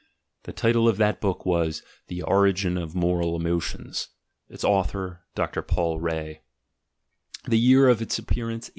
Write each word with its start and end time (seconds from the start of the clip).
The 0.45 0.51
title 0.51 0.89
of 0.89 0.97
the 0.97 1.15
book 1.21 1.45
was 1.45 1.83
The 2.07 2.23
Origin 2.23 2.75
of 2.75 2.93
the 2.93 2.97
Moral 2.97 3.35
Emotions; 3.35 4.07
its 4.49 4.63
author, 4.63 5.25
Dr. 5.35 5.61
Paul 5.61 5.99
Ree; 5.99 6.39
the 7.45 7.59
year 7.59 7.87
of 7.87 8.01
its 8.01 8.17
appearance, 8.17 8.65
1877. 8.65 8.69